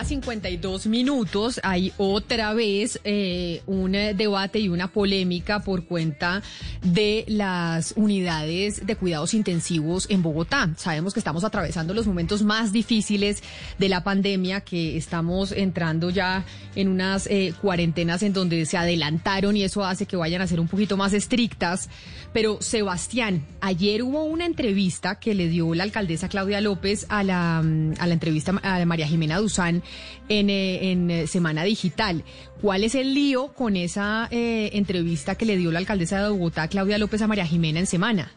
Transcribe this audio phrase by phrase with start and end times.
[0.00, 1.60] mañana, 52 minutos.
[1.62, 6.42] Hay otra vez eh, un debate y una polémica por cuenta
[6.82, 10.70] de las unidades de cuidados intensivos en Bogotá.
[10.76, 13.42] Sabemos que estamos atravesando los momentos más difíciles
[13.78, 16.44] de la pandemia, que estamos entrando ya
[16.74, 20.60] en unas eh, cuarentenas en donde se adelantaron y eso hace que vayan a ser
[20.60, 21.88] un poquito más estrictas.
[22.32, 27.58] Pero Sebastián, ayer hubo una entrevista que le dio la alcaldesa Claudia López a la,
[27.58, 29.82] a la entrevista a María Jimena Duzán
[30.28, 32.24] en, eh, eh, Semana Digital.
[32.60, 36.68] ¿Cuál es el lío con esa eh, entrevista que le dio la alcaldesa de Bogotá,
[36.68, 38.32] Claudia López, a María Jimena en Semana?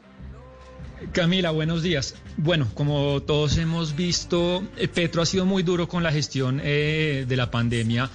[1.12, 2.16] Camila, buenos días.
[2.38, 4.64] Bueno, como todos hemos visto,
[4.94, 8.10] Petro ha sido muy duro con la gestión de la pandemia,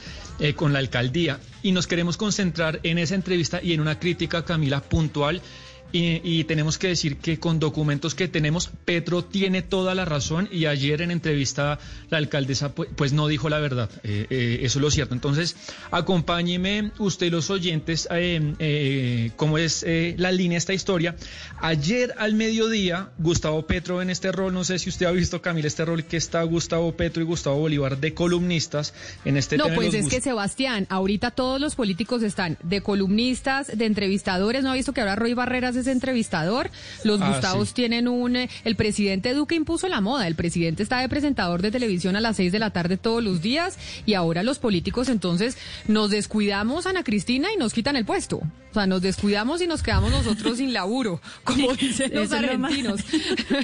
[0.57, 4.80] con la alcaldía, y nos queremos concentrar en esa entrevista y en una crítica, Camila,
[4.80, 5.43] puntual
[5.91, 10.66] y, tenemos que decir que con documentos que tenemos, Petro tiene toda la razón y
[10.66, 11.79] ayer en entrevista
[12.10, 13.90] la alcaldesa pues, pues no dijo la verdad.
[14.02, 15.15] Eh, eh, eso es lo cierto.
[15.15, 15.57] Entonces,
[15.90, 19.85] acompáñeme usted los oyentes, eh, eh cómo es
[20.16, 21.16] la línea esta historia.
[21.60, 25.68] Ayer al mediodía, Gustavo Petro en este rol, no sé si usted ha visto, Camila,
[25.68, 29.95] este rol que está Gustavo Petro y Gustavo Bolívar de columnistas en este No, pues
[29.95, 34.63] es que Sebastián, ahorita todos los políticos están de columnistas, de entrevistadores.
[34.63, 36.71] ¿No ha visto que ahora Roy Barreras es entrevistador.
[37.04, 38.37] Los ah, Gustavos tienen un...
[38.37, 40.26] Eh, el presidente Duque impuso la moda.
[40.26, 43.43] El presidente está de presentador de televisión a las seis de la tarde todos los
[43.43, 48.40] días y ahora los políticos entonces nos descuidamos, Ana Cristina, y nos quitan el puesto.
[48.70, 53.01] O sea, nos descuidamos y nos quedamos nosotros sin laburo, como dicen los argentinos.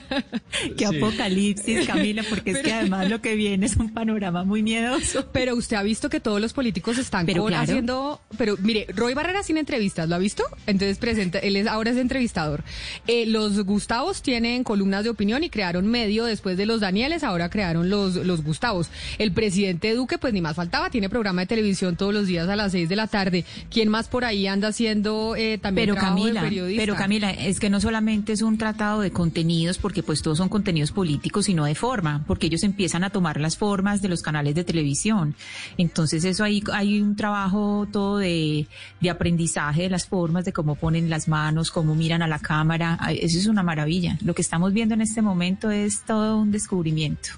[0.79, 5.29] Qué apocalipsis, Camila, porque es que además lo que viene es un panorama muy miedoso.
[5.33, 8.21] Pero usted ha visto que todos los políticos están pero haciendo...
[8.39, 10.45] Pero mire, Roy Barrera sin entrevistas, ¿lo ha visto?
[10.67, 12.63] Entonces presenta, él es, ahora es entrevistador.
[13.07, 17.51] Eh, los Gustavos tienen columnas de opinión y crearon medio después de los Danieles, ahora
[17.51, 18.89] crearon los, los Gustavos.
[19.19, 22.57] El presidente Duque, pues ni más faltaba, tiene programa de televisión todos los días a
[22.57, 23.45] las seis de la tarde.
[23.71, 26.83] ¿Quién más por ahí anda haciendo eh, también pero Camila, de periodista?
[26.83, 30.49] Pero Camila, es que no solamente es un tratado de contenidos, porque pues todos son
[30.49, 34.55] contenidos políticos, sino de forma, porque ellos empiezan a tomar las formas de los canales
[34.55, 35.35] de televisión.
[35.79, 38.67] Entonces eso ahí hay un trabajo todo de,
[39.01, 42.99] de aprendizaje de las formas, de cómo ponen las manos, cómo miran a la cámara.
[43.11, 44.19] Eso es una maravilla.
[44.23, 47.31] Lo que estamos viendo en este momento es todo un descubrimiento.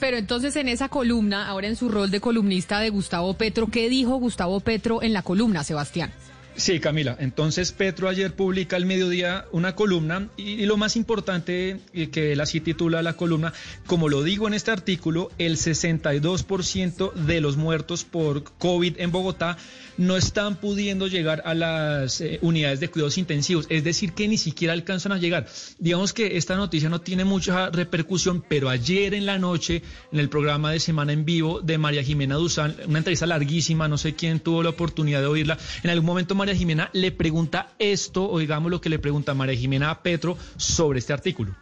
[0.00, 3.88] Pero entonces en esa columna, ahora en su rol de columnista de Gustavo Petro, ¿qué
[3.88, 6.10] dijo Gustavo Petro en la columna, Sebastián?
[6.56, 7.16] Sí, Camila.
[7.18, 11.80] Entonces Petro ayer publica al mediodía una columna y, lo más importante
[12.12, 13.52] que él así titula la columna,
[13.86, 19.56] como lo digo en este artículo, el 62% de los muertos por COVID en Bogotá
[19.96, 24.38] no están pudiendo llegar a las eh, unidades de cuidados intensivos, es decir, que ni
[24.38, 25.46] siquiera alcanzan a llegar.
[25.78, 29.82] Digamos que esta noticia no tiene mucha repercusión, pero ayer en la noche,
[30.12, 33.98] en el programa de Semana en Vivo de María Jimena Duzán, una entrevista larguísima, no
[33.98, 38.30] sé quién tuvo la oportunidad de oírla, en algún momento María Jimena le pregunta esto,
[38.30, 41.56] o digamos lo que le pregunta María Jimena a Petro sobre este artículo.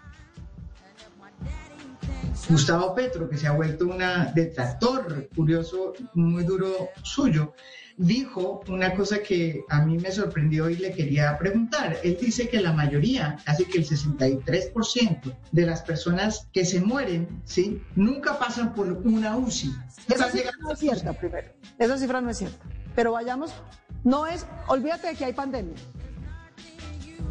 [2.49, 4.03] Gustavo Petro, que se ha vuelto un
[4.35, 7.55] detractor curioso, muy duro suyo,
[7.97, 12.01] dijo una cosa que a mí me sorprendió y le quería preguntar.
[12.03, 17.41] Él dice que la mayoría, casi que el 63% de las personas que se mueren,
[17.45, 17.81] ¿sí?
[17.95, 19.73] Nunca pasan por una UCI.
[20.09, 21.53] Esa cifra no es cierta, primero.
[21.79, 22.67] Esa cifra no es cierta.
[22.97, 23.53] Pero vayamos,
[24.05, 25.75] no es, olvídate de que hay pandemia.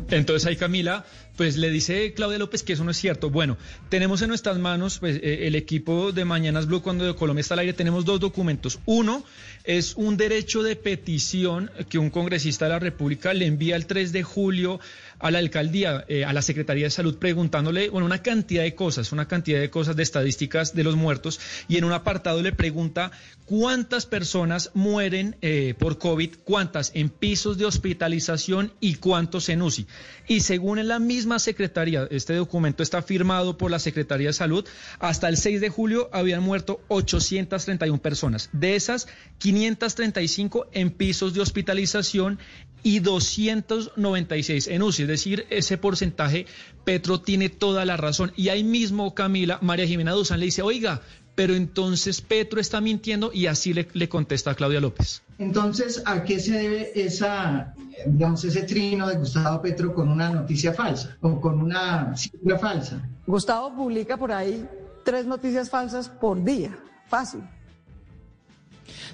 [0.10, 1.06] Entonces ahí Camila,
[1.38, 3.30] pues le dice Claudia López que eso no es cierto.
[3.30, 3.58] Bueno,
[3.90, 7.62] tenemos en nuestras manos pues, eh, el equipo de Mañanas Blue cuando Colombia está al
[7.62, 8.80] aire, tenemos dos documentos.
[8.86, 9.24] Uno
[9.64, 14.12] es un derecho de petición que un congresista de la República le envía el 3
[14.12, 14.80] de julio
[15.20, 19.12] a la alcaldía, eh, a la Secretaría de Salud, preguntándole bueno, una cantidad de cosas,
[19.12, 23.12] una cantidad de cosas de estadísticas de los muertos, y en un apartado le pregunta
[23.52, 29.88] cuántas personas mueren eh, por COVID, cuántas en pisos de hospitalización y cuántos en UCI.
[30.30, 34.66] Y según la misma Secretaría, este documento está firmado por la Secretaría de Salud,
[35.00, 38.50] hasta el 6 de julio habían muerto 831 personas.
[38.54, 39.10] De esas,
[39.40, 42.40] 535 en pisos de hospitalización
[42.84, 45.02] y 296 en UCI.
[45.04, 46.46] Es decir, ese porcentaje,
[46.86, 48.32] Petro tiene toda la razón.
[48.38, 51.02] Y ahí mismo, Camila, María Jimena Duzán le dice, oiga,
[51.36, 55.22] pero entonces Petro está mintiendo y así le, le, contesta a Claudia López.
[55.38, 57.74] Entonces, ¿a qué se debe esa,
[58.06, 63.02] digamos, ese trino de Gustavo Petro con una noticia falsa o con una cifra falsa?
[63.26, 64.68] Gustavo publica por ahí
[65.04, 67.42] tres noticias falsas por día, fácil.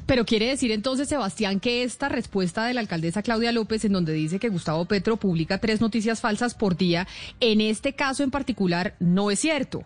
[0.05, 4.13] Pero quiere decir entonces, Sebastián, que esta respuesta de la alcaldesa Claudia López, en donde
[4.13, 7.07] dice que Gustavo Petro publica tres noticias falsas por día,
[7.39, 9.85] en este caso en particular no es cierto.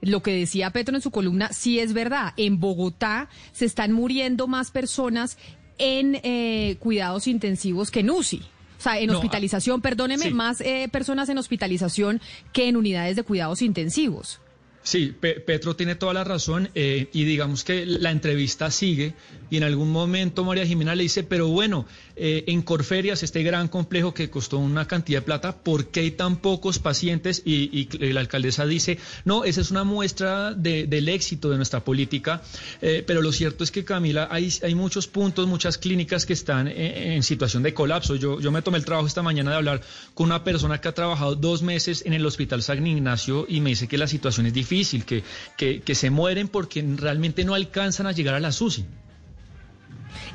[0.00, 2.32] Lo que decía Petro en su columna sí es verdad.
[2.36, 5.38] En Bogotá se están muriendo más personas
[5.78, 8.42] en eh, cuidados intensivos que en UCI.
[8.78, 10.30] O sea, en No, hospitalización, perdóneme, sí.
[10.34, 12.20] más eh, personas en hospitalización
[12.52, 14.40] que en unidades de cuidados intensivos.
[14.86, 19.14] Sí, Pe- Petro tiene toda la razón eh, y digamos que la entrevista sigue
[19.50, 23.66] y en algún momento María Jimena le dice, pero bueno, eh, en Corferias, este gran
[23.66, 27.42] complejo que costó una cantidad de plata, ¿por qué hay tan pocos pacientes?
[27.44, 32.42] Y, la alcaldesa dice, no, esa es una muestra de- del éxito de nuestra política,
[32.80, 36.68] eh, pero lo cierto es que Camila, hay, hay muchos puntos, muchas clínicas que están
[36.68, 36.76] en,
[37.12, 38.14] en situación de colapso.
[38.14, 39.80] Yo, yo me tomé el trabajo esta mañana de hablar
[40.14, 43.70] con una persona que ha trabajado dos meses en el Hospital San Ignacio y me
[43.70, 45.22] dice que la situación es difícil, que,
[45.56, 48.84] que, se mueren porque realmente no alcanzan a llegar a la SUSI.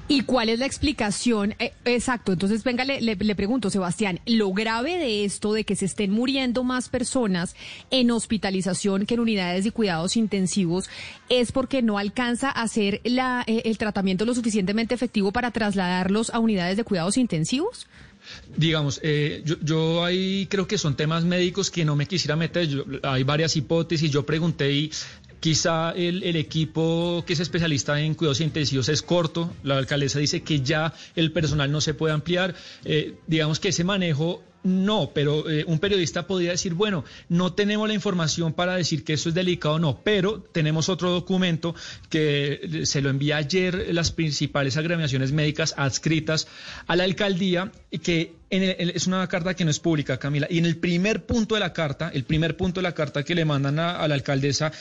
[0.08, 1.56] ¿Y cuál es la explicación?
[1.58, 6.12] Eh, exacto, entonces venga, le pregunto, Sebastián, lo grave de esto, de que se estén
[6.12, 7.56] muriendo más personas
[7.92, 10.90] en hospitalización que en unidades de cuidados intensivos,
[11.30, 16.30] es porque no alcanza a hacer la, eh, el tratamiento lo suficientemente efectivo para trasladarlos
[16.32, 17.88] a unidades de cuidados intensivos?
[18.56, 22.68] Digamos, eh, yo, yo ahí creo que son temas médicos que no me quisiera meter.
[22.68, 24.12] Yo- hay varias hipótesis.
[24.12, 24.92] Yo pregunté y
[25.42, 29.54] quizá el, equipo que es especialista en cuidados intensivos es corto.
[29.64, 32.56] La alcaldesa dice que ya el personal no se puede ampliar.
[32.86, 37.88] Eh, digamos que ese manejo no, pero eh, un periodista podría decir, bueno, no tenemos
[37.88, 41.74] la información para decir que eso es delicado o no, pero tenemos otro documento
[42.10, 46.48] que se lo envía ayer las principales agremiaciones médicas adscritas
[46.86, 47.72] a la alcaldía,
[48.04, 51.26] que en el- es una carta que no es pública, Camila, y en el primer
[51.26, 54.14] punto de la carta, el primer punto de la carta que le mandan a la
[54.14, 54.72] alcaldesa,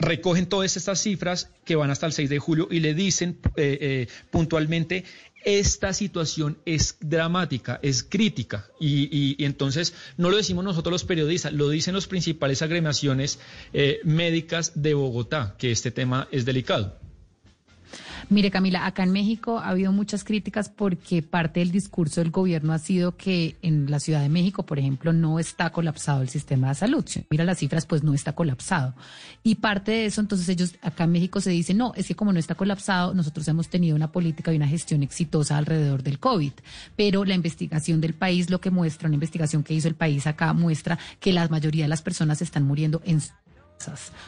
[0.00, 3.78] recogen todas estas cifras que van hasta el 6 de julio y le dicen eh,
[3.80, 5.04] eh, puntualmente
[5.44, 11.68] esta situación es dramática, es crítica y, entonces no lo decimos nosotros los periodistas, lo
[11.68, 13.38] dicen las principales agremiaciones
[13.72, 17.07] eh, médicas de Bogotá, que este tema es delicado.
[18.30, 22.74] Mire, Camila, acá en México ha habido muchas críticas porque parte del discurso del gobierno
[22.74, 26.68] ha sido que en la Ciudad de México, por ejemplo, no está colapsado el sistema
[26.68, 27.06] de salud.
[27.30, 28.94] Mira las cifras, pues no está colapsado.
[29.42, 32.34] Y parte de eso, entonces ellos acá en México se dice, no, es que como
[32.34, 36.52] no está colapsado, nosotros hemos tenido una política y una gestión exitosa alrededor del COVID.
[36.96, 40.52] Pero la investigación del país lo que muestra, una investigación que hizo el país acá,
[40.52, 43.22] muestra que la mayoría de las personas están muriendo en.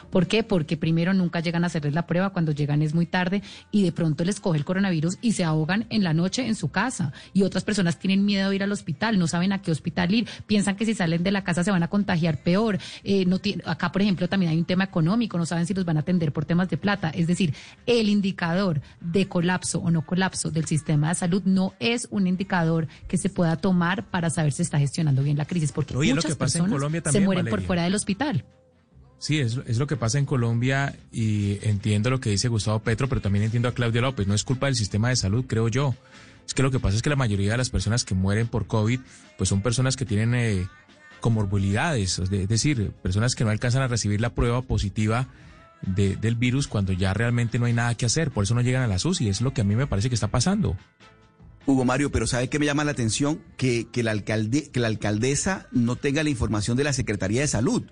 [0.09, 0.43] ¿Por qué?
[0.43, 3.91] Porque primero nunca llegan a hacerles la prueba, cuando llegan es muy tarde y de
[3.91, 7.13] pronto les coge el coronavirus y se ahogan en la noche en su casa.
[7.33, 10.27] Y otras personas tienen miedo de ir al hospital, no saben a qué hospital ir,
[10.47, 12.79] piensan que si salen de la casa se van a contagiar peor.
[13.03, 15.85] Eh, no tiene- acá, por ejemplo, también hay un tema económico, no saben si los
[15.85, 17.09] van a atender por temas de plata.
[17.09, 17.53] Es decir,
[17.85, 22.87] el indicador de colapso o no colapso del sistema de salud no es un indicador
[23.07, 26.33] que se pueda tomar para saber si está gestionando bien la crisis, porque lo muchas
[26.33, 26.79] que pasa en personas
[27.11, 28.45] se mueren por fuera del hospital.
[29.21, 33.07] Sí, es, es lo que pasa en Colombia y entiendo lo que dice Gustavo Petro,
[33.07, 34.25] pero también entiendo a Claudia López.
[34.25, 35.93] No es culpa del sistema de salud, creo yo.
[36.47, 38.65] Es que lo que pasa es que la mayoría de las personas que mueren por
[38.65, 38.99] COVID,
[39.37, 40.67] pues son personas que tienen eh,
[41.19, 45.27] comorbilidades, es de- es decir, personas que no alcanzan a recibir la prueba positiva
[45.83, 48.31] de- del virus cuando ya realmente no hay nada que hacer.
[48.31, 49.29] Por eso no llegan a la SUSI.
[49.29, 50.75] Es lo que a mí me parece que está pasando.
[51.67, 53.39] Hugo Mario, pero ¿sabe qué me llama la atención?
[53.55, 57.83] Que, que, la que la alcaldesa no tenga la información de la Secretaría de Salud.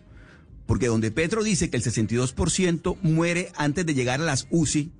[0.69, 4.91] Porque donde Petro dice que el 62% muere antes de llegar a las UCI,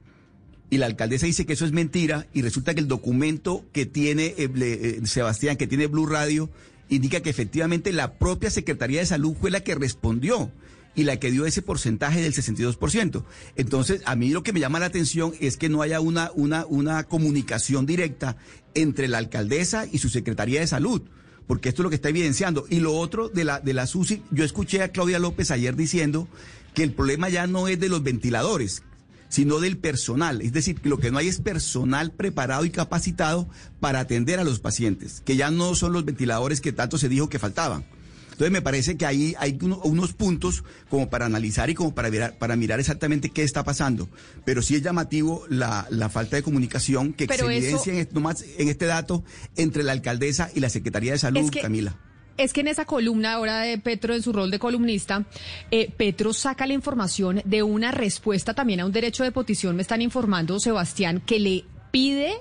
[0.72, 4.34] y la alcaldesa dice que eso es mentira, y resulta que el documento que tiene
[4.36, 6.50] eh, eh, Sebastián, que tiene Blue Radio,
[6.89, 10.51] indica que efectivamente la propia Secretaría de Salud fue la que respondió
[10.96, 13.24] y la que dio ese porcentaje del 62%.
[13.55, 16.65] Entonces, a mí lo que me llama la atención es que no haya una, una,
[16.65, 18.38] una comunicación directa
[18.74, 21.03] entre la alcaldesa y su Secretaría de Salud,
[21.50, 22.68] porque esto es lo que está evidenciando.
[22.70, 26.27] Y lo otro de la, de la SUSI, yo escuché a Claudia López ayer diciendo
[26.75, 28.84] que el problema ya no es de los ventiladores,
[29.29, 30.44] sino del personal.
[30.44, 34.44] Es decir, que lo que no hay es personal preparado y capacitado para atender a
[34.44, 37.84] los pacientes, que ya no son los ventiladores que tanto se dijo que faltaban.
[38.39, 42.10] Entonces me parece que ahí hay uno- unos puntos como para analizar y como para
[42.10, 44.08] mirar, para mirar exactamente qué está pasando.
[44.46, 48.00] Pero sí es llamativo la, la falta de comunicación que Pero se eso- evidencia en,
[48.00, 49.25] este- nomás en este dato
[49.58, 51.98] entre la alcaldesa y la Secretaría de Salud, Es que- Camila.
[52.38, 55.25] Es que en esa columna ahora de Petro, en su rol de columnista,
[55.72, 59.81] eh, Petro saca la información de una respuesta también a un derecho de petición, me
[59.81, 62.31] están informando, Sebastián, que le pide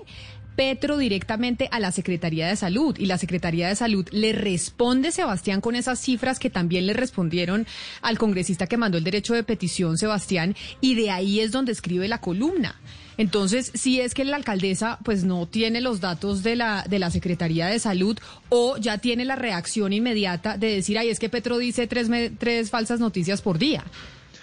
[0.58, 5.60] Petro directamente a la Secretaría de Salud y la Secretaría de Salud le responde, Sebastián,
[5.60, 7.64] con esas cifras que también le respondieron
[8.02, 12.08] al congresista que mandó el derecho de petición, Sebastián, y de ahí es donde escribe
[12.08, 12.74] la columna.
[13.18, 17.12] Entonces, si es que la alcaldesa pues no tiene los datos de la, de la
[17.12, 21.58] Secretaría de Salud o ya tiene la reacción inmediata de decir, ay, es que Petro
[21.58, 23.84] dice tres, me- tres falsas noticias por día.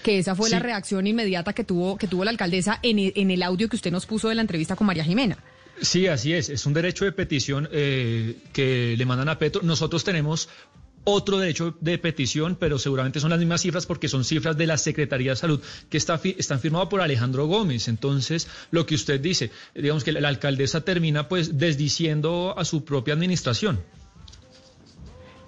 [0.01, 3.31] Que esa fue la reacción inmediata que tuvo, que tuvo la alcaldesa en, e- en
[3.31, 5.37] el audio que usted nos puso de la entrevista con María Jimena.
[5.81, 6.49] Sí, así es.
[6.49, 9.61] Es un derecho de petición eh, que le mandan a Petro.
[9.63, 10.47] Nosotros tenemos
[11.03, 14.77] otro derecho de petición, pero seguramente son las mismas cifras porque son cifras de la
[14.77, 17.87] Secretaría de Salud que está fi- están firmadas por Alejandro Gómez.
[17.87, 22.83] Entonces, lo que usted dice, digamos que la, la alcaldesa termina pues desdiciendo a su
[22.85, 23.81] propia administración.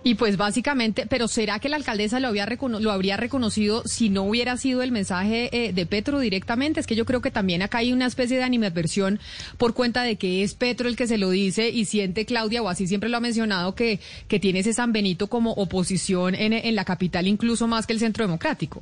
[0.08, 4.08] Y pues básicamente, pero ¿será que la alcaldesa lo, había recono- lo habría reconocido si
[4.08, 6.80] no hubiera sido el mensaje eh, de Petro directamente?
[6.80, 9.20] Es que yo creo que también acá hay una especie de animadversión
[9.58, 12.70] por cuenta de que es Petro el que se lo dice y siente Claudia, o
[12.70, 14.00] así siempre lo ha mencionado, que,
[14.30, 18.00] que tiene ese San Benito como oposición en, en la capital incluso más que el
[18.00, 18.82] Centro Democrático.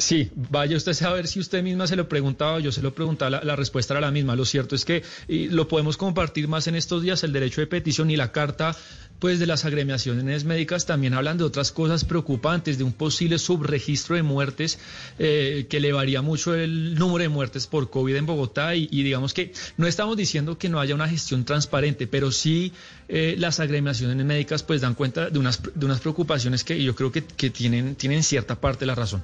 [0.00, 3.30] Sí, vaya usted a saber si usted misma se lo preguntaba yo se lo preguntaba,
[3.30, 4.34] la, la respuesta era la misma.
[4.34, 8.10] Lo cierto es que lo podemos compartir más en estos días, el derecho de petición
[8.10, 8.74] y la carta
[9.20, 14.16] pues de las agremiaciones médicas también hablan de otras cosas preocupantes, de un posible subregistro
[14.16, 14.78] de muertes
[15.18, 19.34] eh, que elevaría mucho el número de muertes por COVID en Bogotá y, y digamos
[19.34, 22.72] que no estamos diciendo que no haya una gestión transparente, pero sí
[23.08, 27.12] eh, las agremiaciones médicas pues dan cuenta de unas, de unas preocupaciones que yo creo
[27.12, 29.22] que, que tienen, tienen cierta parte de la razón.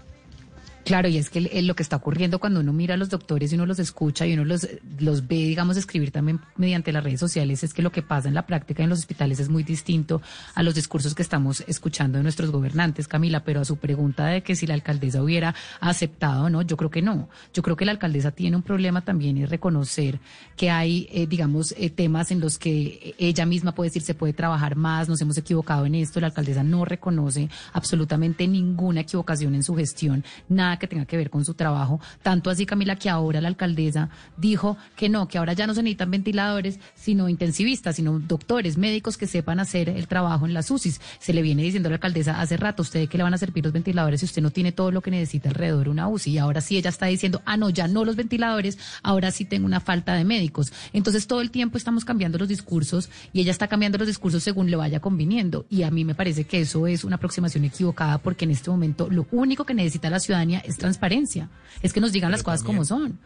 [0.87, 3.57] Claro, y es que lo que está ocurriendo cuando uno mira a los doctores y
[3.57, 4.69] uno los escucha y uno los,
[5.00, 8.35] los ve, digamos, escribir también mediante las redes sociales, es que lo que pasa en
[8.35, 10.23] la práctica en los hospitales es muy distinto
[10.55, 14.45] a los discursos que estamos escuchando de nuestros gobernantes, Camila, pero a su pregunta de
[14.45, 17.28] que si la alcaldesa hubiera aceptado o no, yo creo que no.
[17.52, 20.21] Yo creo que la alcaldesa tiene un problema también y reconocer
[20.57, 24.35] que hay, eh, digamos, eh, temas en los que ella misma puede decir se puede
[24.35, 29.64] trabajar más, nos hemos equivocado en esto, la alcaldesa no reconoce absolutamente ninguna equivocación en
[29.64, 32.00] su gestión, nada que tenga que ver con su trabajo.
[32.23, 35.83] Tanto así, Camila, que ahora la alcaldesa dijo que no, que ahora ya no se
[35.83, 41.00] necesitan ventiladores, sino intensivistas, sino doctores, médicos que sepan hacer el trabajo en las UCIs.
[41.18, 43.64] Se le viene diciendo a la alcaldesa hace rato, ¿usted qué le van a servir
[43.64, 46.33] los ventiladores si usted no tiene todo lo que necesita alrededor de una UCI?
[46.33, 49.66] Y ahora sí ella está diciendo, ah, no, ya no los ventiladores, ahora sí tengo
[49.66, 50.73] una falta de médicos.
[50.92, 54.71] Entonces todo el tiempo estamos cambiando los discursos y ella está cambiando los discursos según
[54.71, 55.66] le vaya conviniendo.
[55.71, 59.09] Y a mí me parece que eso es una aproximación equivocada porque en este momento
[59.11, 61.49] lo único que necesita la ciudadanía es transparencia,
[61.82, 63.18] es que nos digan las cosas como son.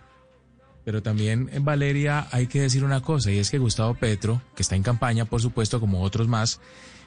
[0.85, 4.63] Pero también, en Valeria, hay que decir una cosa, y es que Gustavo Petro, que
[4.63, 6.61] está en campaña, por supuesto, como otros más,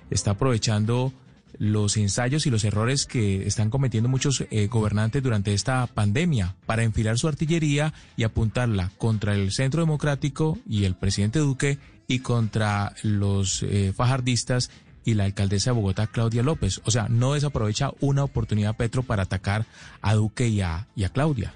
[0.09, 1.11] está aprovechando
[1.57, 6.83] los ensayos y los errores que están cometiendo muchos eh, gobernantes durante esta pandemia para
[6.83, 12.93] enfilar su artillería y apuntarla contra el Centro Democrático y el presidente Duque y contra
[13.03, 14.71] los eh, fajardistas
[15.05, 16.81] y la alcaldesa de Bogotá, Claudia López.
[16.86, 19.65] O sea, no desaprovecha una oportunidad Petro para atacar
[20.01, 21.53] a Duque y a, y a Claudia.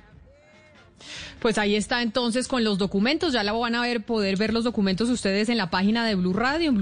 [1.40, 4.64] Pues ahí está entonces con los documentos, ya la van a ver, poder ver los
[4.64, 6.78] documentos ustedes en la página de Blue Radio, en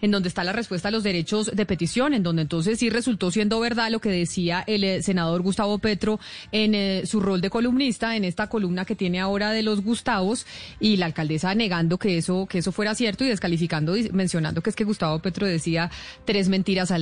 [0.00, 3.30] en donde está la respuesta a los derechos de petición, en donde entonces sí resultó
[3.30, 6.20] siendo verdad lo que decía el eh, senador Gustavo Petro
[6.52, 10.46] en eh, su rol de columnista, en esta columna que tiene ahora de los Gustavos,
[10.80, 14.76] y la alcaldesa negando que eso, que eso fuera cierto y descalificando, mencionando que es
[14.76, 15.90] que Gustavo Petro decía
[16.24, 16.96] tres mentiras al